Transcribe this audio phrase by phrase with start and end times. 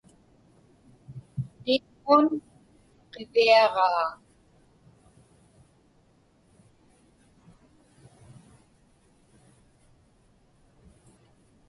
[1.63, 2.25] Tiŋŋun
[3.11, 4.07] qiviaġaa.